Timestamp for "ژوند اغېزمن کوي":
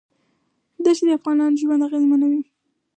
1.61-2.41